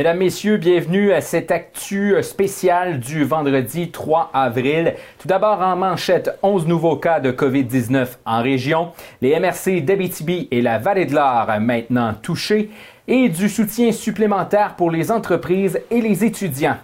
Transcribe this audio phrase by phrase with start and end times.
[0.00, 4.94] Mesdames, Messieurs, bienvenue à cette actu spéciale du vendredi 3 avril.
[5.18, 10.62] Tout d'abord en manchette, 11 nouveaux cas de COVID-19 en région, les MRC d'Abitibi et
[10.62, 12.70] la Vallée de l'Or maintenant touchés
[13.08, 16.78] et du soutien supplémentaire pour les entreprises et les étudiants.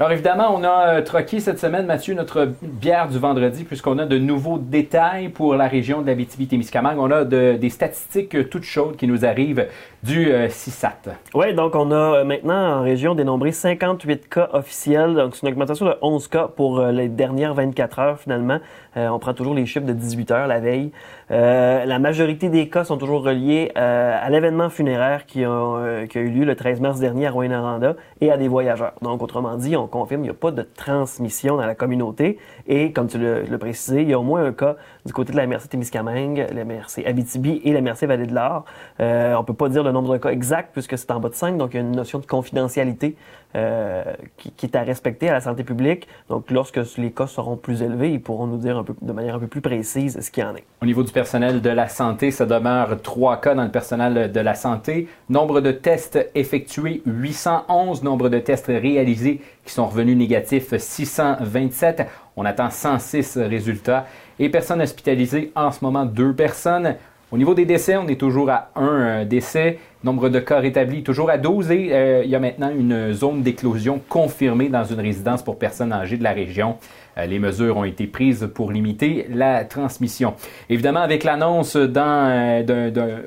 [0.00, 4.06] Alors évidemment, on a euh, troqué cette semaine, Mathieu, notre bière du vendredi, puisqu'on a
[4.06, 8.62] de nouveaux détails pour la région de la témiscamingue On a des statistiques euh, toutes
[8.62, 9.66] chaudes qui nous arrivent
[10.02, 11.16] du euh, CISAT.
[11.34, 15.14] Oui, donc on a maintenant en région dénombré 58 cas officiels.
[15.14, 18.58] Donc c'est une augmentation de 11 cas pour les dernières 24 heures finalement.
[18.96, 20.92] on prend toujours les chiffres de 18 heures la veille.
[21.28, 26.56] la majorité des cas sont toujours reliés à l'événement funéraire qui a, eu lieu le
[26.56, 28.94] 13 mars dernier à Rouyn-Noranda et à des voyageurs.
[29.02, 32.38] Donc autrement dit, on confirme, il n'y a pas de transmission dans la communauté.
[32.66, 35.36] Et comme tu l'as précisé, il y a au moins un cas du côté de
[35.36, 38.64] la MRC Témiscamingue, la MRC Abitibi et la MRC Vallée de l'Or.
[39.00, 41.34] Euh, on peut pas dire le nombre de cas exact puisque c'est en bas de
[41.34, 43.16] 5, donc il y a une notion de confidentialité
[43.56, 44.04] euh,
[44.36, 46.06] qui, est à respecter à la santé publique.
[46.28, 49.48] Donc lorsque les cas seront plus élevés, ils pourront nous dire de manière un peu
[49.48, 50.64] plus précise ce qu'il y en est.
[50.82, 54.40] Au niveau du personnel de la santé, ça demeure trois cas dans le personnel de
[54.40, 55.08] la santé.
[55.28, 58.04] Nombre de tests effectués, 811.
[58.04, 62.06] Nombre de tests réalisés qui sont revenus négatifs, 627.
[62.40, 64.06] On attend 106 résultats.
[64.38, 66.96] Et personnes hospitalisées, en ce moment, deux personnes.
[67.32, 69.78] Au niveau des décès, on est toujours à un euh, décès.
[70.02, 71.70] Nombre de cas rétablis, toujours à 12.
[71.70, 75.92] Et euh, il y a maintenant une zone d'éclosion confirmée dans une résidence pour personnes
[75.92, 76.78] âgées de la région.
[77.18, 80.32] Euh, les mesures ont été prises pour limiter la transmission.
[80.70, 82.64] Évidemment, avec l'annonce d'un,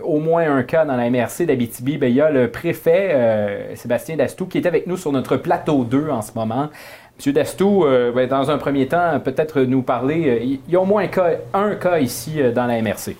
[0.03, 4.15] au moins un cas dans la MRC d'Abitibi, ben, il y a le préfet Sébastien
[4.15, 6.69] Dastou qui est avec nous sur notre plateau 2 en ce moment.
[7.17, 10.27] Monsieur Dastou, euh, ben, dans un premier temps, peut-être nous parler.
[10.27, 11.05] Euh, il y a au moins
[11.53, 13.15] un cas, ici euh, dans la MRC.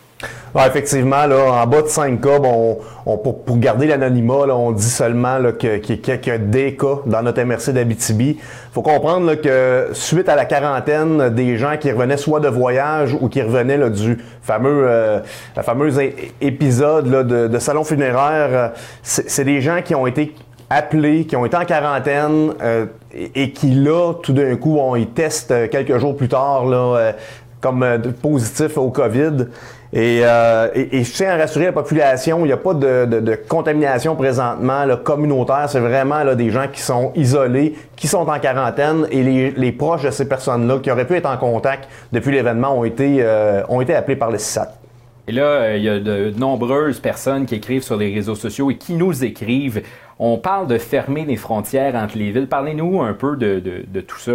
[0.65, 5.79] effectivement, là, en bas de 5 cas, bon, pour, garder l'anonymat, on dit seulement qu'il
[5.79, 8.39] y, a des cas dans notre MRC d'Abitibi.
[8.73, 13.29] faut comprendre que suite à la quarantaine des gens qui revenaient soit de voyage ou
[13.29, 15.21] qui revenaient du fameux,
[15.55, 15.99] la fameuse
[16.41, 18.71] épisode de, de, salon funéraire,
[19.03, 20.33] c'est des gens qui ont été
[20.73, 25.07] appelés, qui ont été en quarantaine euh, et, qui là, tout d'un coup, on y
[25.07, 27.11] testent euh, quelques jours plus tard là, euh,
[27.61, 27.85] comme
[28.21, 29.47] positif au COVID.
[29.93, 34.97] Et, je tiens à rassurer la population, il n'y a pas de, contamination présentement là,
[34.97, 35.67] communautaire.
[35.69, 40.03] C'est vraiment là, des gens qui sont isolés, qui sont en quarantaine et les, proches
[40.03, 43.23] de ces personnes-là qui auraient pu être en contact depuis l'événement ont été,
[43.69, 44.82] ont été appelés par le CISAT.
[45.27, 48.77] Et là, il y a de nombreuses personnes qui écrivent sur les réseaux sociaux et
[48.77, 49.81] qui nous écrivent
[50.19, 52.47] on parle de fermer les frontières entre les villes.
[52.47, 54.33] Parlez-nous un peu de, tout ça.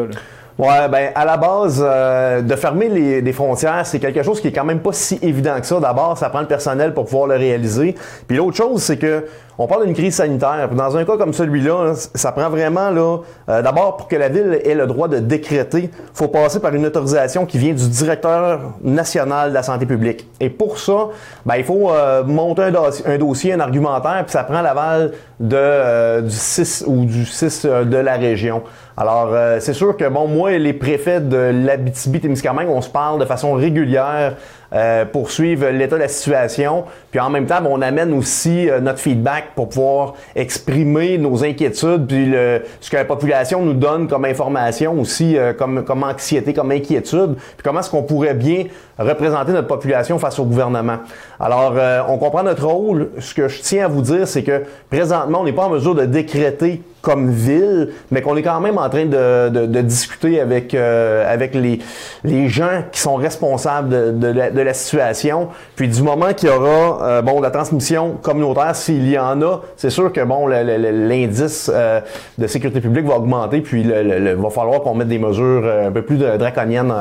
[0.58, 4.52] Ouais, ben à la base, euh, de fermer les, frontières, c'est quelque chose qui est
[4.52, 5.78] quand même pas si évident que ça.
[5.78, 7.94] D'abord, ça prend le personnel pour pouvoir le réaliser.
[8.26, 9.24] Puis l'autre chose, c'est que
[9.60, 10.68] on parle d'une crise sanitaire.
[10.72, 14.60] Dans un cas comme celui-là, ça prend vraiment là, euh, d'abord pour que la ville
[14.64, 19.50] ait le droit de décréter, faut passer par une autorisation qui vient du directeur national
[19.50, 20.28] de la santé publique.
[20.40, 21.08] Et pour ça,
[21.44, 26.34] ben, il faut euh, monter un, dossier, un argumentaire, puis ça prend l'aval de du
[26.34, 28.62] 6 ou du 6 de la région.
[29.00, 33.20] Alors, euh, c'est sûr que, bon, moi et les préfets de l'Abitibi-Témiscamingue, on se parle
[33.20, 34.34] de façon régulière
[34.72, 36.84] euh, pour suivre l'état de la situation.
[37.10, 42.06] Puis en même temps, on amène aussi euh, notre feedback pour pouvoir exprimer nos inquiétudes,
[42.06, 46.70] puis le, ce que la population nous donne comme information aussi, comme, comme anxiété, comme
[46.70, 48.64] inquiétude, puis comment est-ce qu'on pourrait bien
[48.98, 50.98] représenter notre population face au gouvernement?
[51.40, 51.74] Alors,
[52.08, 53.10] on comprend notre rôle.
[53.18, 55.94] Ce que je tiens à vous dire, c'est que présentement, on n'est pas en mesure
[55.94, 60.74] de décréter comme ville, mais qu'on est quand même en train de, de, discuter avec,
[60.74, 61.78] euh, avec les,
[62.24, 65.48] les gens qui sont responsables de, de, la, de la situation.
[65.76, 69.60] Puis du moment qu'il y aura euh, bon la transmission communautaire, s'il y en a,
[69.76, 72.00] c'est sûr que bon l'indice euh,
[72.36, 76.02] de sécurité publique va augmenter, puis il va falloir qu'on mette des mesures un peu
[76.02, 76.92] plus draconiennes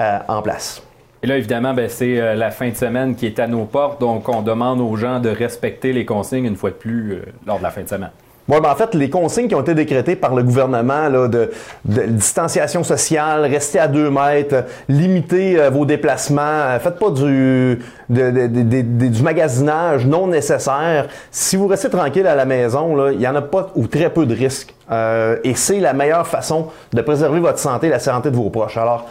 [0.00, 0.82] en place.
[1.22, 4.28] Et là, évidemment, ben, c'est la fin de semaine qui est à nos portes, donc
[4.28, 7.70] on demande aux gens de respecter les consignes une fois de plus lors de la
[7.70, 8.10] fin de semaine.
[8.48, 11.50] Oui, ben en fait, les consignes qui ont été décrétées par le gouvernement là, de,
[11.84, 17.78] distanciation sociale, rester à deux mètres, limiter euh, vos déplacements, euh, faites pas du,
[18.08, 21.08] du magasinage non nécessaire.
[21.30, 24.24] Si vous restez tranquille à la maison, il y en a pas ou très peu
[24.24, 24.74] de risques.
[24.90, 28.48] Euh, et c'est la meilleure façon de préserver votre santé et la santé de vos
[28.48, 28.78] proches.
[28.78, 29.06] Alors,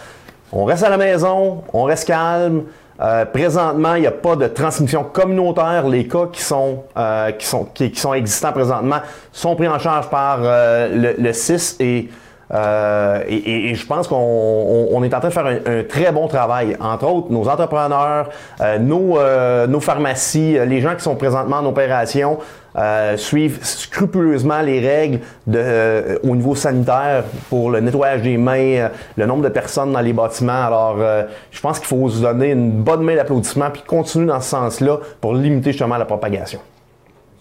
[0.51, 2.63] on reste à la maison, on reste calme.
[2.99, 5.87] Euh, présentement, il n'y a pas de transmission communautaire.
[5.87, 8.97] Les cas qui sont, euh, qui sont, qui, sont existants présentement
[9.31, 12.09] sont pris en charge par euh, le, le, CIS et,
[13.29, 16.75] et, et, je pense qu'on on, est en train de faire un, très bon travail.
[16.79, 18.29] Entre autres, nos entrepreneurs,
[18.79, 19.19] nos,
[19.67, 22.39] nos pharmacies, les gens qui sont présentement en opération,
[22.77, 28.59] euh, suivent scrupuleusement les règles de, euh, au niveau sanitaire pour le nettoyage des mains,
[28.59, 30.65] euh, le nombre de personnes dans les bâtiments.
[30.65, 30.97] Alors,
[31.51, 34.99] je pense qu'il faut se donner une bonne main d'applaudissement puis continuer dans ce sens-là
[35.19, 36.59] pour limiter justement la propagation.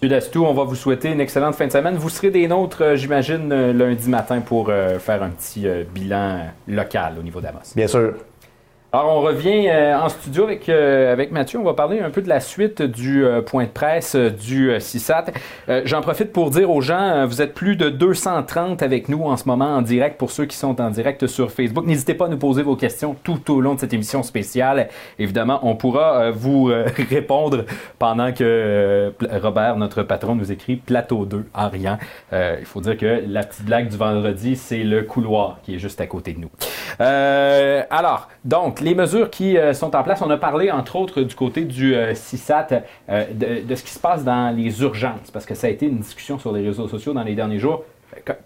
[0.03, 0.09] M.
[0.09, 1.97] Dastou, on va vous souhaiter une excellente fin de semaine.
[1.97, 7.41] Vous serez des nôtres, j'imagine, lundi matin pour faire un petit bilan local au niveau
[7.41, 7.73] d'Amos.
[7.75, 8.15] Bien sûr.
[8.93, 11.59] Alors, on revient euh, en studio avec, euh, avec Mathieu.
[11.59, 15.27] On va parler un peu de la suite du euh, point de presse du CISAT.
[15.85, 19.47] J'en profite pour dire aux gens, vous êtes plus de 230 avec nous en ce
[19.47, 21.85] moment en direct pour ceux qui sont en direct sur Facebook.
[21.85, 24.89] N'hésitez pas à nous poser vos questions tout au long de cette émission spéciale.
[25.19, 26.67] Évidemment, on pourra vous
[27.11, 27.65] répondre
[27.99, 29.13] pendant que
[29.43, 31.99] Robert, notre patron, nous écrit Plateau 2 en rien.
[32.33, 36.01] il faut dire que la petite blague du vendredi, c'est le couloir qui est juste
[36.01, 36.51] à côté de nous.
[37.01, 41.35] alors, donc, les mesures qui euh, sont en place, on a parlé entre autres du
[41.35, 42.69] côté du euh, CISAT
[43.09, 45.99] euh, de, ce qui se passe dans les urgences, parce que ça a été une
[45.99, 47.85] discussion sur les réseaux sociaux dans les derniers jours.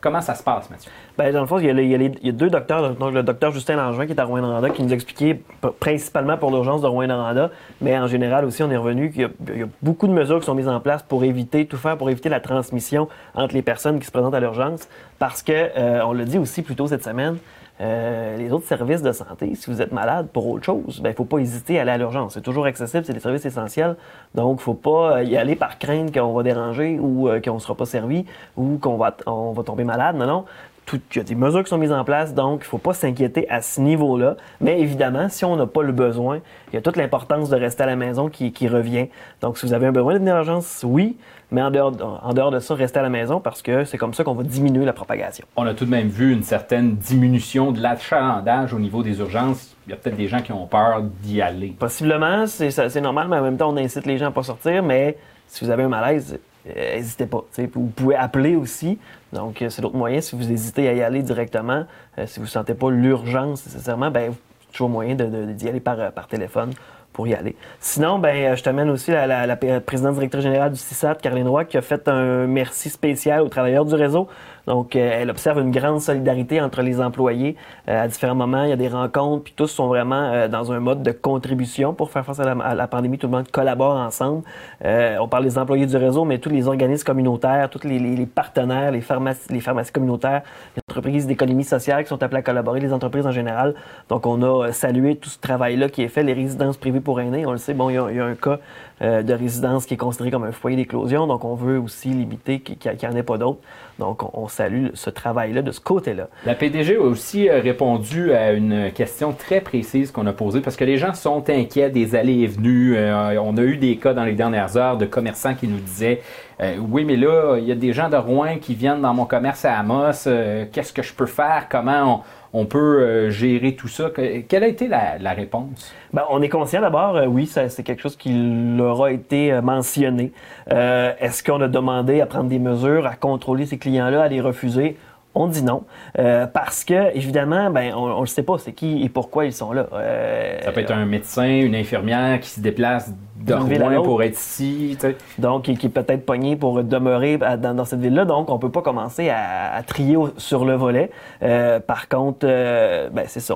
[0.01, 0.91] comment ça se passe, Mathieu?
[1.19, 2.95] Bien, dans le fond, il y, a deux docteurs.
[2.95, 5.41] Donc, le docteur Justin Langevin qui est à Rouen-Noranda, qui nous expliquait
[5.79, 9.25] principalement pour l'urgence de Rouen-Noranda, mais en général aussi, on est revenu qu'il y,
[9.63, 12.29] a beaucoup de mesures qui sont mises en place pour éviter, tout faire pour éviter
[12.29, 16.39] la transmission entre les personnes qui se présentent à l'urgence, parce que, on l'a dit
[16.39, 17.37] aussi plus tôt cette semaine,
[17.81, 21.11] euh, les autres services de santé, si vous êtes malade pour autre chose, il ben,
[21.11, 22.35] ne faut pas hésiter à aller à l'urgence.
[22.35, 23.97] C'est toujours accessible, c'est des services essentiels.
[24.35, 27.41] Donc, il ne faut pas euh, y aller par crainte qu'on va déranger ou euh,
[27.41, 28.27] qu'on ne sera pas servi
[28.59, 30.17] ou qu'on va, on va tomber malade.
[30.17, 30.45] Non, non.
[30.93, 32.95] Il y a des mesures qui sont mises en place, donc il ne faut pas
[32.95, 34.37] s'inquiéter à ce niveau-là.
[34.61, 36.41] Mais évidemment, si on n'a pas le besoin,
[36.73, 39.09] il y a toute l'importance de rester à la maison qui, qui revient.
[39.41, 41.17] Donc, si vous avez un besoin de l'urgence, oui,
[41.51, 44.15] mais en dehors, en dehors, de ça, rester à la maison parce que c'est comme
[44.15, 45.47] ça qu'on va diminuer la propagation.
[45.57, 49.77] On a tout de même vu une certaine diminution de l'achalandage au niveau des urgences.
[49.87, 51.75] Il y a peut-être des gens qui ont peur d'y aller.
[51.79, 54.83] Possiblement, c'est normal, mais en même temps, on incite les gens à pas sortir.
[54.83, 55.17] Mais
[55.49, 57.45] si vous avez un malaise, n'hésitez pas.
[57.75, 58.99] Vous pouvez appeler aussi.
[59.33, 60.21] Donc, c'est l'autre moyen.
[60.21, 61.85] Si vous hésitez à y aller directement,
[62.19, 64.35] euh, si vous ne sentez pas l'urgence nécessairement, ben,
[64.73, 66.73] toujours moyen d'y aller par, téléphone
[67.13, 67.57] pour y aller.
[67.81, 71.49] Sinon, ben, euh, je t'amène aussi la, la, la, présidente directrice générale du CISAT, Caroline
[71.49, 74.29] Roy, qui a fait un merci spécial aux travailleurs du réseau.
[74.71, 77.57] Donc, euh, elle observe une grande solidarité entre les employés.
[77.89, 80.71] Euh, à différents moments, il y a des rencontres, puis tous sont vraiment euh, dans
[80.71, 83.19] un mode de contribution pour faire face à la, pandémie.
[83.19, 84.45] Tout le monde collabore ensemble.
[84.85, 89.01] on parle des employés du réseau, mais tous les organismes communautaires, tous les, partenaires, les
[89.01, 90.43] pharmacies, les pharmacies communautaires,
[90.77, 93.75] les entreprises d'économie sociale qui sont appelées à collaborer, les entreprises en général.
[94.09, 96.23] Donc, on a salué tout ce travail-là qui est fait.
[96.23, 98.61] Les résidences privées pour aînés, on le sait, bon, il y a, un cas
[99.01, 101.27] de résidence qui est considéré comme un foyer d'éclosion.
[101.27, 103.61] Donc, on veut aussi limiter qu'il n'y en ait pas d'autres.
[104.01, 106.29] Donc, on, salue ce travail-là de ce côté-là.
[106.47, 110.77] La PDG a aussi euh, répondu à une question très précise qu'on a posée parce
[110.77, 112.97] que les gens sont inquiets des allées et venues.
[112.97, 116.23] Euh, on a eu des cas dans les dernières heures de commerçants qui nous disaient
[116.63, 119.27] euh, Oui, mais là, il y a des gens de Rouen qui viennent dans mon
[119.27, 120.25] commerce à Amos.
[120.73, 121.67] Qu'est-ce que je peux faire?
[121.71, 122.21] Comment on,
[122.65, 124.11] peut gérer tout ça
[124.49, 125.95] Quelle a été la, réponse?
[126.13, 128.33] Ben, on est conscient d'abord, oui, c'est quelque chose qui
[128.77, 130.33] leur a été mentionné.
[130.69, 134.97] Est-ce qu'on a demandé à prendre des mesures, à contrôler ces clients-là, à les refuser?
[135.35, 135.85] On dit non
[136.19, 139.73] euh, parce que évidemment, ben on, ne sait pas, c'est qui et pourquoi ils sont
[139.73, 139.87] là.
[139.93, 144.39] Euh, ça peut être un médecin, une infirmière qui se déplace de Rouen pour être
[144.39, 144.97] ici.
[145.39, 148.25] Donc, qui, est peut-être pogné pour demeurer dans, cette ville-là.
[148.25, 151.11] Donc, on peut pas commencer à, trier sur le volet.
[151.43, 153.55] Euh, par contre, ben, c'est ça.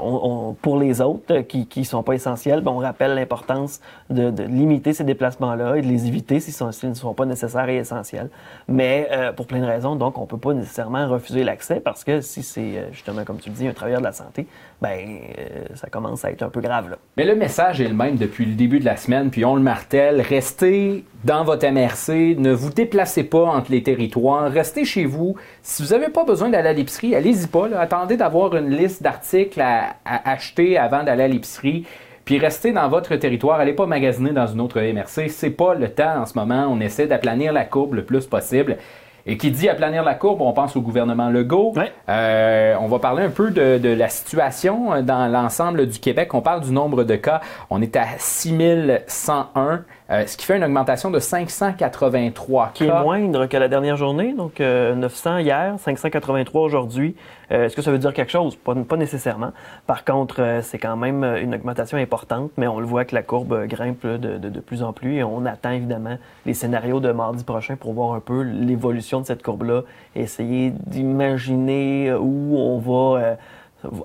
[0.62, 5.05] pour les autres qui qui sont pas essentiels, ben, on rappelle l'importance de, limiter ces
[5.05, 8.31] déplacements-là et de les éviter s'ils ne sont pas nécessaires et essentiels.
[8.69, 12.43] Mais pour plein de raisons, donc, on peut pas nécessairement refuser l'accès parce que si
[12.43, 14.47] c'est euh, justement, comme tu le dis, un travailleur de la santé,
[14.81, 14.99] ben
[15.38, 16.91] euh, ça commence à être un peu grave.
[16.91, 16.97] Là.
[17.17, 19.62] Mais le message est le même depuis le début de la semaine, puis on le
[19.90, 25.37] Restez dans votre MRC, ne vous déplacez pas entre les territoires, restez chez vous.
[25.62, 27.69] Si vous n'avez pas besoin d'aller à l'épicerie, allez-y pas.
[27.78, 31.87] Attendez d'avoir une liste d'articles à, acheter avant d'aller à l'épicerie
[32.25, 35.90] puis restez dans votre territoire, allez pas magasiner dans une autre MRC, c'est pas le
[35.90, 38.78] temps en ce moment, on essaie d'aplanir la courbe le plus possible.
[39.26, 41.73] Et qui dit aplanir la courbe, on pense au gouvernement Legault.
[42.09, 46.35] Euh, on va parler un peu de, de la situation euh, dans l'ensemble du Québec.
[46.35, 47.40] On parle du nombre de cas.
[47.71, 49.85] On est à 6101.
[50.11, 54.34] Euh, ce qui fait une augmentation de 583 Qui est moindre que la dernière journée,
[54.34, 57.16] donc 900 hier, 583 aujourd'hui.
[57.49, 58.56] Est-ce que ça veut dire quelque chose?
[58.56, 59.52] Pas, pas nécessairement.
[59.87, 63.66] Par contre, c'est quand même une augmentation importante, mais on le voit que la courbe
[63.66, 67.42] grimpe de, de, de, plus en plus et on attend évidemment les scénarios de mardi
[67.44, 69.82] prochain pour voir un peu l'évolution de cette courbe-là,
[70.14, 73.37] essayer d'imaginer où on va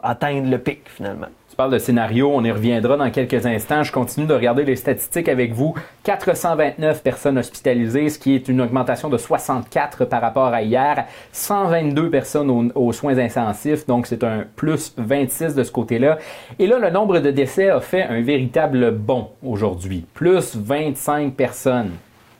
[0.03, 1.27] atteindre le pic finalement
[1.59, 3.83] parles de scénario, on y reviendra dans quelques instants.
[3.83, 5.75] Je continue de regarder les statistiques avec vous.
[6.05, 11.03] 429 personnes hospitalisées, ce qui est une augmentation de 64 par rapport à hier.
[11.33, 16.19] 122 personnes aux, soins intensifs, donc c'est un plus 26 de ce côté-là.
[16.59, 20.05] Et là, le nombre de décès a fait un véritable bond aujourd'hui.
[20.13, 21.91] Plus 25 personnes.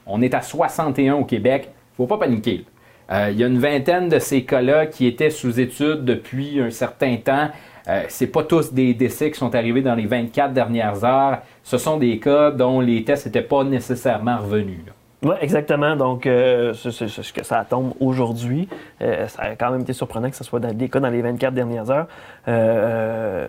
[0.08, 1.68] On est à 61 au Québec.
[1.98, 2.64] Faut pas paniquer.
[3.12, 6.70] Euh, il y a une vingtaine de ces cas-là qui étaient sous étude depuis un
[6.70, 7.50] certain temps.
[7.88, 11.40] Euh, c'est pas tous des décès qui sont arrivés dans les 24 dernières heures.
[11.64, 14.80] Ce sont des cas dont les tests n'étaient pas nécessairement revenus.
[15.22, 15.96] Oui, exactement.
[15.96, 18.70] Donc, euh, ce que ça tombe aujourd'hui.
[19.02, 21.22] Euh, ça a quand même été surprenant que ce soit dans des cas dans les
[21.22, 22.08] 24 dernières heures.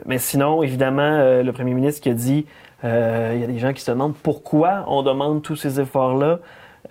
[0.07, 2.47] mais sinon, évidemment, le premier ministre qui a dit,
[2.83, 2.89] il
[3.41, 6.41] y a des gens qui se demandent pourquoi on demande tous ces efforts-là.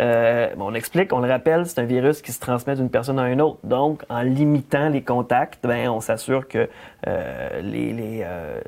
[0.02, 3.30] Euh, on explique, on le rappelle, c'est un virus qui se transmet d'une personne à
[3.30, 3.60] une autre.
[3.64, 6.70] Donc, en limitant les contacts, ben, on s'assure que
[7.08, 8.60] euh, euh,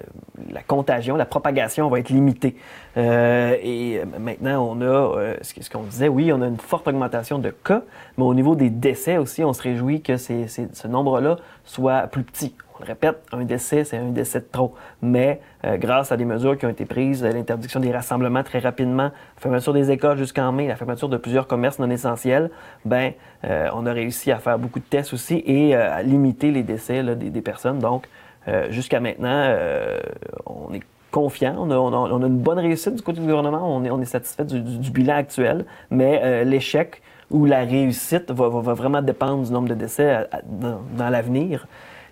[0.52, 2.58] la contagion, la propagation va être limitée.
[2.98, 7.84] et maintenant, on a, ce qu'on disait, oui, on a une forte augmentation de cas,
[8.18, 12.56] mais au niveau des décès aussi, on se réjouit que ce nombre-là soit plus petit
[12.84, 14.74] répète, un décès, c'est un décès de trop.
[15.02, 19.04] Mais euh, grâce à des mesures qui ont été prises, l'interdiction des rassemblements très rapidement,
[19.04, 22.50] la fermeture des écoles jusqu'en mai, la fermeture de plusieurs commerces non essentiels,
[22.86, 23.14] ben,
[23.46, 26.64] euh, on a réussi à faire beaucoup de tests aussi et euh, à limiter les
[26.64, 27.80] décès des, personnes.
[27.80, 28.08] Donc,
[28.70, 29.56] jusqu'à maintenant,
[30.46, 34.02] on est confiant, on a, une bonne réussite du côté du gouvernement, on est, on
[34.02, 39.70] est satisfait du, bilan actuel, mais l'échec ou la réussite va, vraiment dépendre du nombre
[39.70, 41.68] de décès dans l'avenir.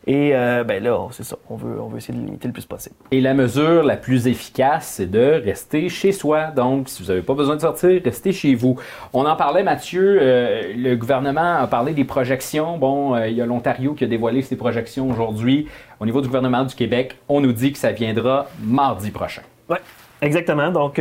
[0.10, 2.66] Et euh, ben là, c'est ça, on veut, on veut essayer de limiter le plus
[2.66, 2.96] possible.
[3.12, 6.48] Et la mesure la plus efficace, c'est de rester chez soi.
[6.48, 8.76] Donc, si vous n'avez pas besoin de sortir, restez chez vous.
[9.14, 12.80] On en parlait, Mathieu, euh, le gouvernement a parlé des projections.
[12.80, 15.68] Bon, euh, il y a l'Ontario qui a dévoilé ses projections aujourd'hui.
[16.00, 19.44] Au niveau du gouvernement du Québec, on nous dit que ça viendra mardi prochain.
[19.70, 19.78] Oui.
[20.24, 20.72] Exactement.
[20.72, 21.00] Donc,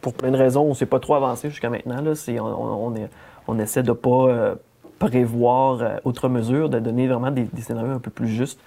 [0.00, 2.02] pour plein de raisons, on ne s'est pas trop avancé jusqu'à maintenant.
[2.02, 2.14] Là.
[2.40, 3.08] On, on, est,
[3.46, 4.56] on, essaie de ne pas
[4.98, 8.60] prévoir euh, autre mesure, de donner vraiment des, scénarios un peu plus justes,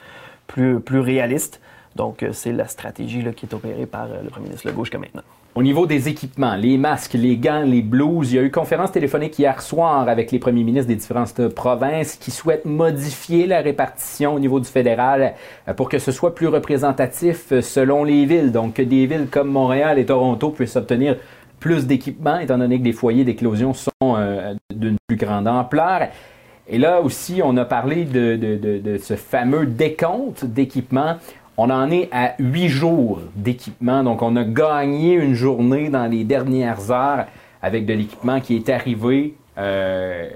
[0.47, 1.61] plus, plus réalistes.
[1.95, 4.85] Donc, euh, c'est la stratégie là, qui est opérée par euh, le premier ministre Legault
[4.85, 5.23] jusqu'à maintenant.
[5.55, 8.91] Au niveau des équipements, les masques, les gants, les blouses, il y a eu conférence
[8.91, 14.35] téléphonique hier soir avec les premiers ministres des différentes provinces qui souhaitent modifier la répartition
[14.35, 15.33] au niveau du fédéral
[15.75, 18.51] pour que ce soit plus représentatif selon les villes.
[18.51, 21.15] Donc, que des villes comme Montréal et Toronto puissent obtenir
[21.59, 26.07] plus d'équipements, étant donné que les foyers d'éclosion sont euh, d'une plus grande ampleur.
[26.69, 31.15] Et là aussi, on a parlé de, ce fameux décompte d'équipements.
[31.55, 36.23] On en est à huit jours d'équipement, donc on a gagné une journée dans les
[36.23, 37.25] dernières heures
[37.61, 39.33] avec de l'équipement qui est arrivé.
[39.57, 40.27] Euh,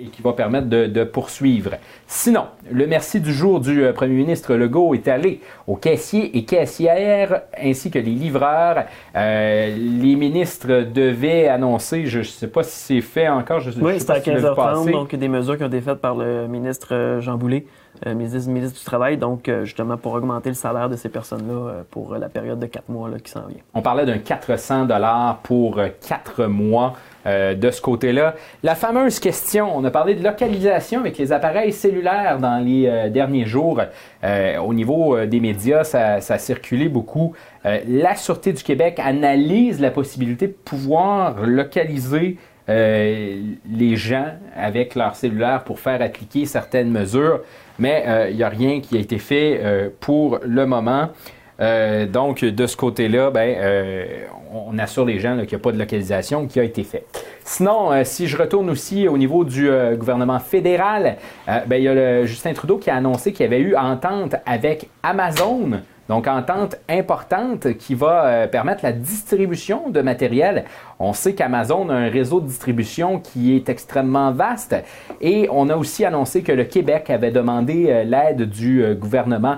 [0.00, 1.72] et qui va permettre de, poursuivre.
[2.06, 6.44] Sinon, le merci du jour du euh, premier ministre Legault est allé aux caissiers et
[6.44, 8.84] caissières ainsi que les livreurs.
[9.16, 13.98] Euh, les ministres devaient annoncer, je ne sais pas si c'est fait encore, je Oui,
[13.98, 17.36] c'est à 15h30, donc des mesures qui ont été faites par le ministre euh, Jean
[17.36, 17.66] Boulet.
[18.06, 22.28] ministre, ministre, du Travail, donc justement pour augmenter le salaire de ces personnes-là pour la
[22.28, 23.58] période de quatre mois là, qui s'en vient.
[23.74, 26.94] On parlait d'un 400 dollars pour quatre mois.
[27.26, 28.36] Euh, de ce côté-là.
[28.62, 33.08] La fameuse question, on a parlé de localisation avec les appareils cellulaires dans les euh,
[33.10, 33.80] derniers jours.
[34.22, 37.34] Euh, au niveau des médias, ça, ça, a circulé beaucoup.
[37.64, 45.64] la Sûreté du Québec analyse la possibilité de pouvoir localiser les gens avec leur cellulaire
[45.64, 47.40] pour faire appliquer certaines mesures,
[47.78, 51.08] mais il n'y a rien qui a été fait pour le moment.
[51.60, 54.04] Euh, donc, de ce côté-là, ben, euh,
[54.52, 57.24] on assure les gens qu'il n'y a pas de localisation qui a été faite.
[57.44, 62.24] Sinon, euh, si je retourne aussi au niveau du gouvernement fédéral, ben, il y a
[62.24, 67.76] Justin Trudeau qui a annoncé qu'il y avait eu entente avec Amazon donc, entente importante
[67.76, 70.64] qui va euh, permettre la distribution de matériel.
[70.98, 74.74] On sait qu'Amazon a un réseau de distribution qui est extrêmement vaste
[75.20, 79.56] et on a aussi annoncé que le Québec avait demandé euh, l'aide du euh, gouvernement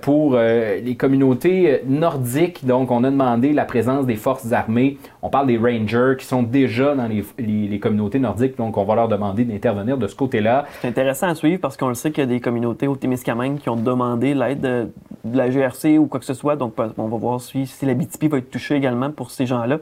[0.00, 2.66] pour les communautés nordiques.
[2.66, 4.98] Donc, on a demandé la présence des forces armées.
[5.22, 8.56] On parle des Rangers qui sont déjà dans les, communautés nordiques.
[8.56, 10.64] Donc, on va leur demander d'intervenir de ce côté-là.
[10.80, 13.58] C'est intéressant à suivre parce qu'on le sait qu'il y a des communautés au Témiscamingue
[13.58, 14.90] qui ont demandé l'aide de
[15.36, 16.56] la GRC ou quoi que ce soit.
[16.56, 19.78] Donc, on va voir si, la BTP va être touchée également pour ces gens-là,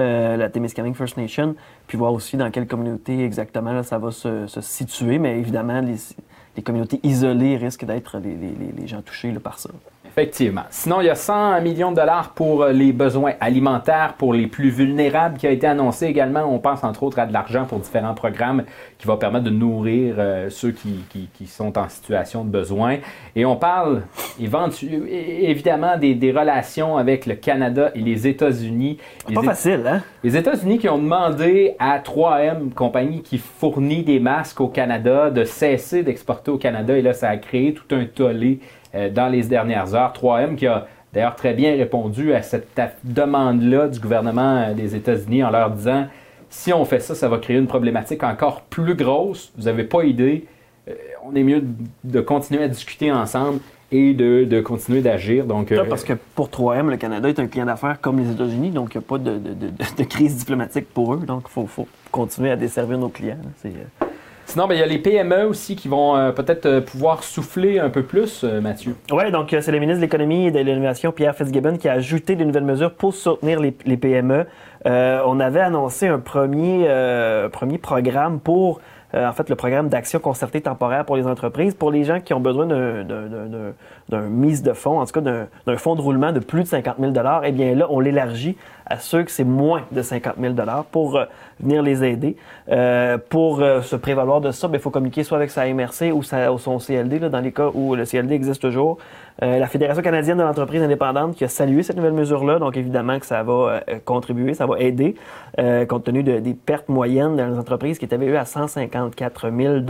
[0.00, 1.54] euh, la Témiscamingue First Nation,
[1.86, 5.18] puis voir aussi dans quelle communauté exactement ça va se, situer.
[5.18, 9.68] Mais évidemment, les, communautés isolées risquent d'être les, gens touchés par ça.
[10.18, 10.64] Effectivement.
[10.70, 14.48] Sinon, il y a 100 millions de dollars pour euh, les besoins alimentaires pour les
[14.48, 16.40] plus vulnérables qui a été annoncé également.
[16.40, 18.64] On pense entre autres à de l'argent pour différents programmes
[18.98, 22.96] qui va permettre de nourrir euh, ceux qui, qui, sont en situation de besoin.
[23.36, 24.02] Et on parle
[24.40, 28.98] évidemment des, des, relations avec le Canada et les États-Unis.
[29.32, 30.02] Pas facile, hein?
[30.24, 35.44] Les États-Unis qui ont demandé à 3M, compagnie qui fournit des masques au Canada, de
[35.44, 36.98] cesser d'exporter au Canada.
[36.98, 38.58] Et là, ça a créé tout un tollé
[38.94, 40.12] dans les dernières heures.
[40.12, 42.68] 3M qui a d'ailleurs très bien répondu à cette
[43.04, 46.06] demande-là du gouvernement euh, des États-Unis en leur disant
[46.50, 49.52] si on fait ça, ça va créer une problématique encore plus grosse.
[49.56, 50.46] Vous n'avez pas idée.
[50.88, 51.62] Euh, on est mieux
[52.04, 55.44] de continuer à discuter ensemble et de, continuer d'agir.
[55.44, 58.94] Donc, parce que pour 3M, le Canada est un client d'affaires comme les États-Unis, donc
[58.94, 61.20] il n'y a pas de, crise diplomatique pour eux.
[61.26, 63.38] Donc, il faut, continuer à desservir nos clients.
[63.56, 63.72] C'est,
[64.48, 67.78] Sinon, ben, il y a les PME aussi qui vont euh, peut-être euh, pouvoir souffler
[67.78, 68.96] un peu plus, euh, Mathieu.
[69.12, 72.34] Oui, donc c'est le ministre de l'Économie et de l'Innovation, Pierre Fitzgibbon, qui a ajouté
[72.34, 74.46] de nouvelles mesures pour soutenir les, PME.
[74.86, 76.88] on avait annoncé un premier,
[77.52, 78.80] premier programme pour
[79.14, 82.34] euh, en fait, le programme d'action concertée temporaire pour les entreprises, pour les gens qui
[82.34, 83.72] ont besoin d'un
[84.10, 87.12] mise de fonds, en tout cas d'un fonds de roulement de plus de 50 000
[87.44, 90.54] eh bien là, on l'élargit à ceux que c'est moins de 50 000
[90.90, 91.24] pour euh,
[91.60, 92.36] venir les aider.
[92.70, 96.22] Euh, pour se prévaloir de ça, ben, il faut communiquer soit avec sa MRC ou,
[96.22, 98.98] sa, ou son CLD, là, dans les cas où le CLD existe toujours.
[99.42, 103.20] Euh, la Fédération canadienne de l'entreprise indépendante qui a salué cette nouvelle mesure-là, donc évidemment
[103.20, 105.14] que ça va euh, contribuer, ça va aider,
[105.60, 109.80] euh, compte tenu de, des pertes moyennes dans les entreprises qui étaient à 154 000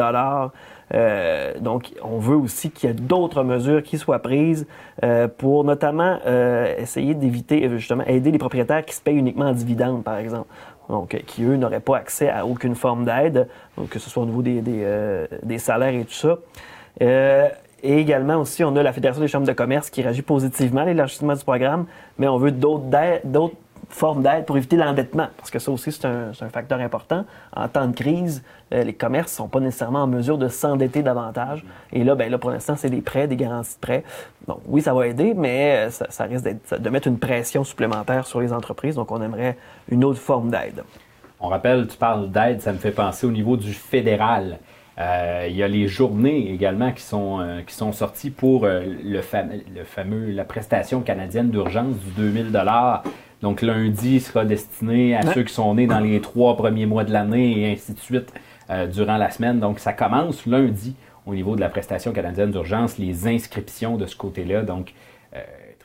[0.94, 4.66] euh, donc, on veut aussi qu'il y ait d'autres mesures qui soient prises
[5.04, 9.52] euh, pour notamment euh, essayer d'éviter, justement, aider les propriétaires qui se payent uniquement en
[9.52, 10.48] dividendes, par exemple.
[10.88, 13.48] Donc, qui, eux, n'auraient pas accès à aucune forme d'aide,
[13.90, 16.38] que ce soit au niveau des, des, des salaires et tout ça.
[17.82, 20.84] Et également aussi, on a la Fédération des chambres de commerce qui réagit positivement à
[20.86, 21.84] l'élargissement du programme,
[22.18, 23.54] mais on veut d'autres
[23.88, 27.24] formes d'aide pour éviter l'endettement, parce que ça aussi, c'est un, facteur important.
[27.54, 28.42] En temps de crise,
[28.72, 31.64] euh, les commerces ne sont pas nécessairement en mesure de s'endetter davantage.
[31.92, 34.04] Et là, ben, là, pour l'instant, c'est des prêts, des garanties de prêts.
[34.46, 36.44] Donc, oui, ça va aider, mais euh, ça, ça risque
[36.78, 38.94] de mettre une pression supplémentaire sur les entreprises.
[38.94, 39.56] Donc, on aimerait
[39.90, 40.84] une autre forme d'aide.
[41.40, 44.58] On rappelle, tu parles d'aide, ça me fait penser au niveau du fédéral.
[44.98, 50.32] Euh, il y a les journées également qui sont, qui sont sorties pour le, fameux,
[50.32, 52.50] la prestation canadienne d'urgence du 2000
[53.42, 57.12] Donc lundi sera destiné à ceux qui sont nés dans les trois premiers mois de
[57.12, 58.32] l'année et ainsi de suite
[58.92, 59.60] durant la semaine.
[59.60, 64.16] Donc ça commence lundi au niveau de la prestation canadienne d'urgence, les inscriptions de ce
[64.16, 64.62] côté-là.
[64.62, 64.92] Donc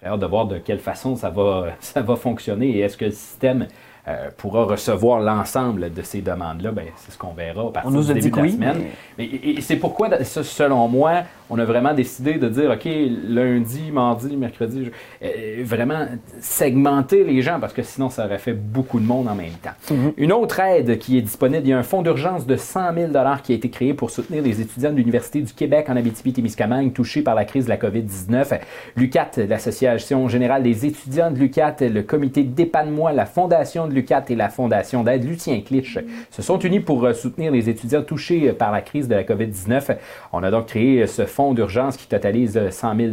[0.03, 3.05] très hâte de voir de quelle façon ça va, ça va fonctionner et est-ce que
[3.05, 3.67] le système
[4.05, 7.93] euh, pourra recevoir l'ensemble de ces demandes-là, ben, c'est ce qu'on verra à partir on
[7.93, 8.83] nous du début de la semaine.
[9.17, 11.21] Mais, et, c'est pourquoi, selon moi,
[11.53, 12.89] on a vraiment décidé de dire, OK,
[13.27, 14.89] lundi, mardi, mercredi,
[15.23, 16.07] euh, vraiment
[16.39, 19.69] segmenter les gens parce que sinon, ça aurait fait beaucoup de monde en même temps.
[19.91, 20.13] Mm-hmm.
[20.17, 23.11] Une autre aide qui est disponible, il y a un fonds d'urgence de 100 000
[23.43, 27.21] qui a été créé pour soutenir les étudiants de l'Université du Québec en Abitibi-Témiscamingue touchés
[27.21, 28.59] par la crise de la COVID-19.
[28.95, 34.35] L'UCAT, l'Association générale des étudiants de l'UCAT, le comité d'épanouissement, la Fondation de l'UCAT et
[34.35, 35.99] la Fondation d'aide Lucien Clich
[36.31, 39.23] se sont unis pour euh, soutenir les étudiants touchés euh, par la crise de la
[39.23, 39.97] COVID-19.
[40.31, 43.11] On a donc créé ce fonds d'urgence qui totalise 100 000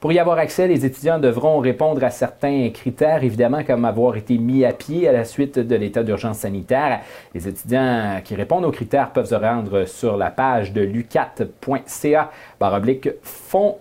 [0.00, 4.38] Pour y avoir accès, les étudiants devront répondre à certains critères, évidemment, comme avoir été
[4.38, 7.00] mis à pied à la suite de l'état d'urgence sanitaire.
[7.34, 13.10] Les étudiants qui répondent aux critères peuvent se rendre sur la page de lucat.ca baroblique
[13.22, 13.76] fonds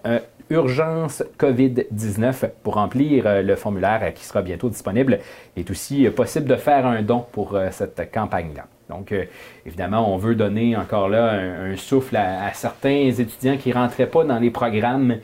[0.52, 5.20] urgence COVID-19 pour remplir euh, le formulaire qui sera bientôt disponible.
[5.56, 8.68] Il est aussi euh, possible de faire un don pour euh, cette campagne-là.
[8.92, 9.14] Donc,
[9.66, 14.24] évidemment, on veut donner encore là un, souffle à, certains étudiants qui ne rentraient pas
[14.24, 15.18] dans les programmes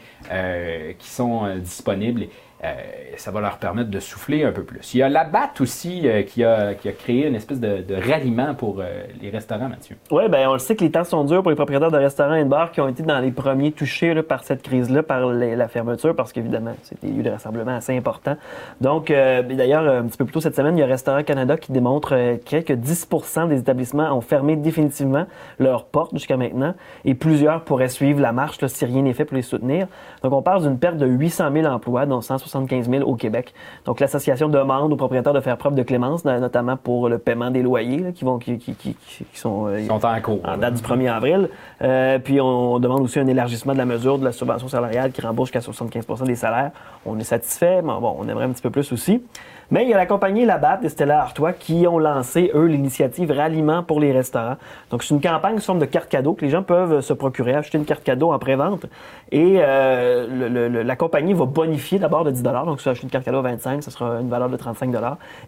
[0.99, 2.27] qui sont disponibles
[2.63, 2.73] euh,
[3.17, 4.95] ça va leur permettre de souffler un peu plus.
[4.95, 7.83] Il y a la BAT aussi euh, qui, a, qui, a, créé une espèce de,
[8.09, 9.95] ralliement pour euh, les restaurants, Mathieu.
[10.09, 12.33] Oui, bien, on le sait que les temps sont durs pour les propriétaires de restaurants
[12.33, 15.67] et de bars qui ont été dans les premiers touchés par cette crise-là, par la
[15.67, 18.37] fermeture, parce qu'évidemment, c'est des lieux de rassemblement assez importants.
[18.81, 21.71] Donc, d'ailleurs, un petit peu plus tôt cette semaine, il y a Restaurant Canada qui
[21.71, 25.25] démontre que 10% des établissements ont fermé définitivement
[25.59, 26.73] leurs portes jusqu'à maintenant
[27.05, 29.87] et plusieurs pourraient suivre la marche si rien n'est fait pour les soutenir.
[30.23, 33.53] Donc, on parle d'une perte de 800 000 emplois, dont 160 75 000 au Québec.
[33.85, 37.61] Donc, l'association demande aux propriétaires de faire preuve de clémence, notamment pour le paiement des
[37.61, 38.95] loyers qui, vont, qui, qui, qui,
[39.33, 40.41] sont, euh, sont, en cours.
[40.45, 41.49] En date du 1er avril.
[41.81, 45.21] Euh, puis, on demande aussi un élargissement de la mesure de la subvention salariale qui
[45.21, 46.71] rembourse jusqu'à 75 des salaires.
[47.05, 49.21] On est satisfait, mais bon, on aimerait un petit peu plus aussi.
[49.69, 53.31] Mais il y a la compagnie Labatt et Stella Artois qui ont lancé, eux, l'initiative
[53.31, 54.55] Ralliement pour les restaurants.
[54.91, 57.53] Donc, c'est une campagne sous forme de carte cadeau que les gens peuvent se procurer,
[57.53, 58.85] acheter une carte cadeau en pré-vente.
[59.31, 63.25] Et euh, la compagnie va bonifier d'abord de 10 Donc, si tu achètes une carte
[63.25, 64.93] cadeau à 25 ce sera une valeur de 35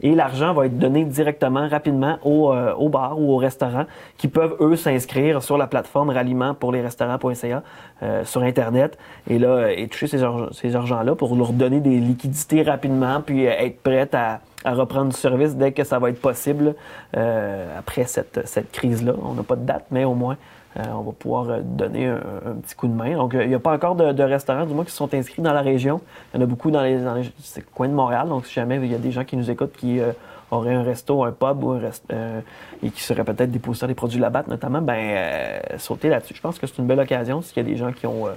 [0.02, 3.86] Et l'argent va être donné directement, rapidement au, euh, au bar ou au restaurant
[4.18, 7.64] qui peuvent, eux, s'inscrire sur la plateforme Ralliement pour les restaurants.ca
[8.04, 8.98] euh, sur Internet.
[9.30, 13.82] Et là, et toucher ces, ces argents-là pour leur donner des liquidités rapidement puis être
[13.82, 16.76] prêts à, reprendre du service dès que ça va être possible
[17.16, 19.14] euh, après cette, cette crise-là.
[19.24, 20.36] On n'a pas de date, mais au moins,
[20.78, 23.16] euh, on va pouvoir euh, donner un, petit coup de main.
[23.16, 25.62] Donc, il n'y a pas encore de, restaurants, du moins, qui sont inscrits dans la
[25.62, 26.02] région.
[26.34, 27.00] Il y en a beaucoup dans les,
[27.74, 28.30] coins de Montréal.
[28.30, 30.00] Donc, si jamais il y a des gens qui nous écoutent qui
[30.52, 31.82] auraient un resto, un pub ou un
[32.84, 36.36] et qui seraient peut-être dépositaires des produits Labatt, notamment, ben, sauter là-dessus.
[36.36, 38.28] Je pense que c'est une belle occasion s'il y a des gens qui ont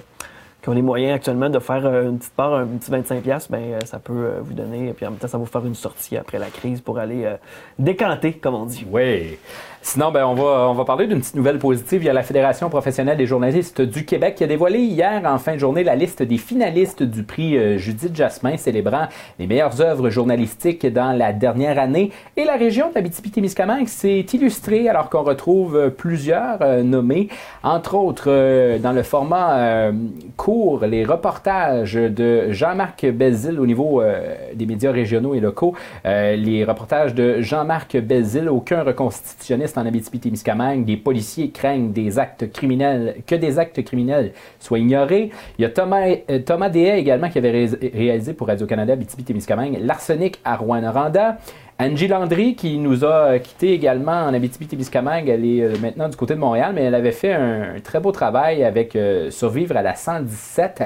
[0.63, 3.57] qui ont les moyens actuellement de faire euh, une petite part, un petit 25$, ben,
[3.59, 5.65] euh, ça peut euh, vous donner, et puis en même temps, ça va vous faire
[5.65, 7.29] une sortie après la crise pour aller
[7.77, 8.87] décanter, comme on dit.
[8.89, 9.37] Oui.
[9.85, 12.01] Sinon, ben, on, va, on va parler d'une petite nouvelle positive.
[12.01, 15.37] Il y a la Fédération professionnelle des journalistes du Québec qui a dévoilé hier, en
[15.37, 19.07] fin de journée, la liste des finalistes du prix Judith Jasmin, célébrant
[19.39, 22.11] les meilleures œuvres journalistiques dans la dernière année.
[22.37, 27.27] Et la région d'Abitibi-Témiscamingue s'est illustrée alors qu'on retrouve plusieurs nommés,
[27.61, 29.91] entre autres dans le format
[30.37, 36.35] court les reportages de Jean-Marc Belzile au niveau euh, des médias régionaux et locaux, euh,
[36.35, 43.15] les reportages de Jean-Marc Belzile, aucun reconstitutionniste en Abitibi-Témiscamingue, des policiers craignent des actes criminels,
[43.25, 45.31] que des actes criminels soient ignorés.
[45.57, 50.55] Il y a Thomas, euh, Thomas également qui avait réalisé pour Radio-Canada Abitibi-Témiscamingue l'arsenic à
[50.55, 51.37] Rouen-Noranda.
[51.79, 56.35] Angie Landry, qui nous a quittés également en Abitibi-Témiscamingue, elle est euh, maintenant du côté
[56.35, 59.95] de Montréal, mais elle avait fait un, très beau travail avec euh, Survivre à la
[59.95, 60.83] 117.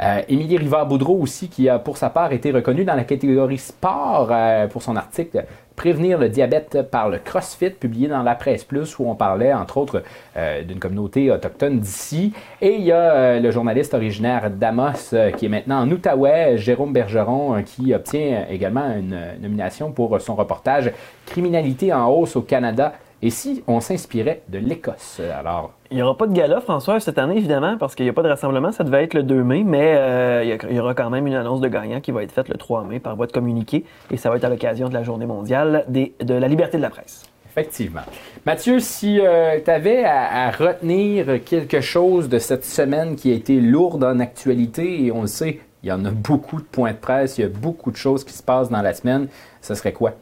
[0.00, 4.32] Euh, Émilie Rivard-Boudreau aussi, qui a pour sa part été reconnue dans la catégorie sport
[4.70, 5.44] pour son article
[5.78, 9.76] Prévenir le diabète par le CrossFit, publié dans la Presse Plus, où on parlait entre
[9.76, 10.02] autres
[10.36, 12.32] euh, d'une communauté autochtone d'ici.
[12.60, 16.58] Et il y a euh, le journaliste originaire d'Amos, euh, qui est maintenant en Outaouais,
[16.58, 20.90] Jérôme Bergeron, qui obtient également une nomination pour son reportage
[21.26, 25.72] Criminalité en hausse au Canada et si on s'inspirait de l'Écosse, alors?
[25.90, 28.22] Il n'y aura pas de gala, François, cette année, évidemment, parce qu'il n'y a pas
[28.22, 28.70] de rassemblement.
[28.70, 31.60] Ça devait être le 2 mai, mais euh, il y aura quand même une annonce
[31.60, 33.84] de gagnant qui va être faite le 3 mai par voie de communiqué.
[34.12, 36.90] Et ça va être à l'occasion de la Journée mondiale de la liberté de la
[36.90, 37.24] presse.
[37.50, 38.02] Effectivement.
[38.46, 43.60] Mathieu, si euh, tu avais à, retenir quelque chose de cette semaine qui a été
[43.60, 46.98] lourde en actualité, et on le sait, il y en a beaucoup de points de
[46.98, 49.26] presse, il y a beaucoup de choses qui se passent dans la semaine,
[49.60, 50.12] ce serait quoi?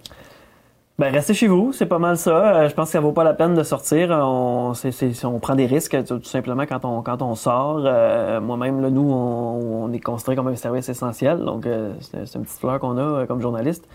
[0.99, 2.57] Ben, restez chez vous, c'est pas mal ça.
[2.57, 4.09] Euh, je pense que ça vaut pas la peine de sortir.
[4.13, 4.73] On,
[5.25, 7.83] on prend des risques tout, simplement quand on, quand on sort.
[7.85, 11.45] Euh, moi-même, là, nous, on, est considéré comme un service essentiel.
[11.45, 13.87] Donc, euh, c'est, une petite fleur qu'on a comme journaliste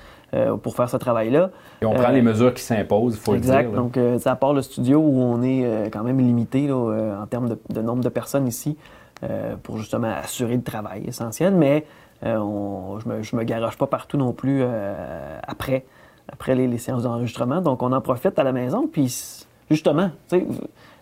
[0.64, 1.50] pour faire ce travail-là.
[1.82, 3.58] Et on prend les mesures qui s'imposent, il faut le dire.
[3.58, 3.76] Exact.
[3.76, 7.82] Donc, à part le studio où on est quand même limité là, en termes de,
[7.82, 8.78] nombre de personnes ici
[9.64, 11.86] pour justement assurer le travail essentiel, mais
[12.24, 14.64] on, je, me, je me garoche pas partout non plus
[15.46, 15.84] après
[16.32, 17.62] après les, séances d'enregistrement.
[17.62, 18.88] Donc, on en profite à la maison.
[18.88, 20.12] Puis, justement,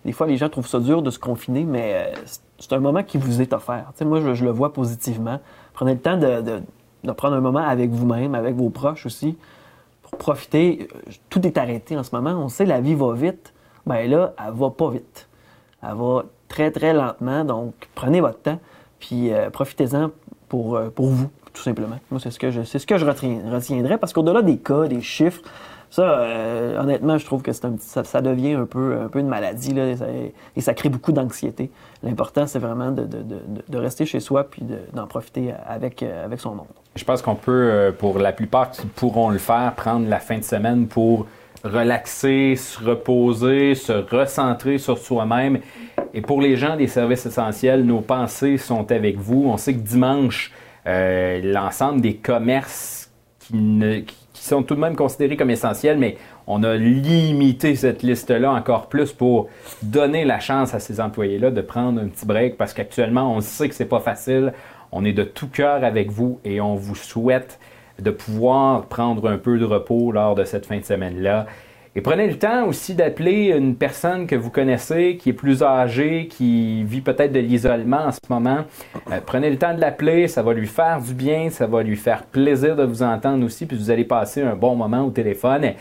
[0.06, 2.22] des fois, les gens trouvent ça dur de se confiner, mais euh,
[2.58, 3.92] c'est un moment qui vous est offert.
[4.02, 5.40] moi, je, le vois positivement.
[5.74, 6.62] Prenez le temps de,
[7.14, 9.38] prendre un moment avec vous-même, avec vos proches aussi,
[10.04, 10.88] pour profiter.
[11.30, 12.32] Tout est arrêté en ce moment.
[12.32, 13.54] On sait la vie va vite.
[13.86, 15.28] Bien là, elle va pas vite.
[15.82, 17.46] Elle va très, très lentement.
[17.46, 18.60] Donc, prenez votre temps,
[19.00, 20.12] puis euh, profitez-en
[20.50, 21.98] pour, euh, pour vous tout simplement.
[22.12, 25.02] Moi, c'est ce que je, c'est ce que je retiendrai parce qu'au-delà des cas, des
[25.02, 25.42] chiffres,
[25.90, 29.28] ça, euh, honnêtement, je trouve que c'est un, ça, devient un peu, un peu une
[29.28, 29.86] maladie là,
[30.56, 31.72] et, ça, crée beaucoup d'anxiété.
[32.04, 33.24] L'important, c'est vraiment de, de,
[33.68, 36.68] de, rester chez soi puis d'en profiter avec, euh, avec son monde.
[36.96, 40.38] Je pense qu'on peut, euh, pour la plupart qui pourront le faire, prendre la fin
[40.38, 41.26] de semaine pour
[41.64, 45.60] relaxer, se reposer, se recentrer sur soi-même.
[46.14, 49.46] Et pour les gens des services essentiels, nos pensées sont avec vous.
[49.48, 50.52] On sait que dimanche,
[50.88, 56.76] euh, l'ensemble des commerces qui, sont tout de même considérés comme essentiels, mais on a
[56.76, 59.50] limité cette liste-là encore plus pour
[59.84, 63.68] donner la chance à ces employés-là de prendre un petit break parce qu'actuellement, on sait
[63.70, 64.54] que c'est pas facile.
[64.92, 67.60] On est de tout cœur avec vous et on vous souhaite
[68.00, 71.46] de pouvoir prendre un peu de repos lors de cette fin de semaine-là.
[71.96, 76.28] Et prenez le temps aussi d'appeler une personne que vous connaissez, qui est plus âgée,
[76.28, 78.60] qui vit peut-être de l'isolement en ce moment.
[79.12, 81.98] Euh, prenez le temps de l'appeler, ça va lui faire du bien, ça va lui
[81.98, 85.74] faire plaisir de vous entendre aussi, puis vous allez passer un bon moment au téléphone.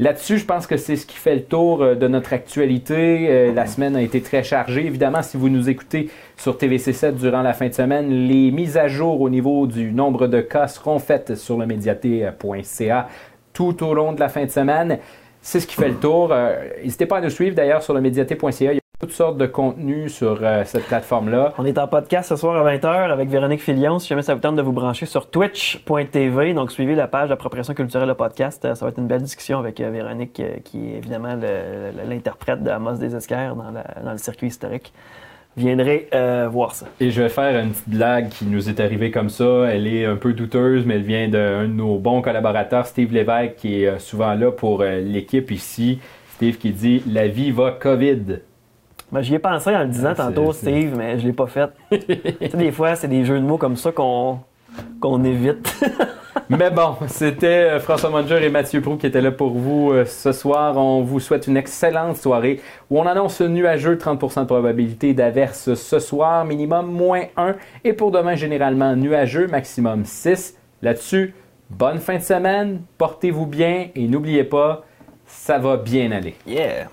[0.00, 3.26] Là-dessus, je pense que c'est ce qui fait le tour euh, de notre actualité.
[3.28, 4.86] Euh, la semaine a été très chargée.
[4.86, 8.86] Évidemment, si vous nous écoutez sur TVC7 durant la fin de semaine, les mises à
[8.86, 13.08] jour au niveau du nombre de cas seront faites sur le médiaté.ca
[13.52, 15.00] tout au long de la fin de semaine.
[15.48, 16.28] C'est ce qui fait le tour.
[16.30, 20.40] Euh, n'hésitez pas à nous suivre d'ailleurs sur le médiaté.ca toutes sortes de contenus sur
[20.42, 21.54] euh, cette plateforme-là.
[21.56, 24.00] On est en podcast ce soir à 20h avec Véronique Filion.
[24.00, 27.74] Si jamais ça vous tente de vous brancher sur twitch.tv, donc suivez la page d'appropriation
[27.74, 28.64] culturelle de podcast.
[28.64, 31.38] Euh, ça va être une belle discussion avec euh, Véronique, qui est évidemment
[32.08, 34.92] l'interprète de Amos des Esquerres dans, le circuit historique.
[35.58, 36.08] Viendrez
[36.50, 36.86] voir ça.
[37.00, 39.64] Et je vais faire une petite blague qui nous est arrivée comme ça.
[39.70, 43.56] Elle est un peu douteuse, mais elle vient d'un de nos bons collaborateurs, Steve Lévesque,
[43.56, 45.98] qui est souvent là pour l'équipe ici.
[46.36, 48.40] Steve qui dit La vie va COVID.
[49.10, 51.70] Ben, j'y ai pensé en le disant tantôt, Steve, mais je l'ai pas fait.
[51.90, 54.40] tu sais, des fois, c'est des jeux de mots comme ça qu'on
[55.00, 55.74] qu'on évite.
[56.48, 60.04] mais bon, c'était euh, François Manger et Mathieu Prou qui étaient là pour vous euh,
[60.04, 60.76] ce soir.
[60.76, 65.98] On vous souhaite une excellente soirée où on annonce nuageux 30% de probabilité d'averse ce
[65.98, 67.56] soir, minimum moins 1.
[67.84, 70.56] Et pour demain, généralement nuageux, maximum 6.
[70.82, 71.34] Là-dessus,
[71.70, 74.84] bonne fin de semaine, portez-vous bien et n'oubliez pas,
[75.26, 76.34] ça va bien aller.
[76.46, 76.88] Yeah!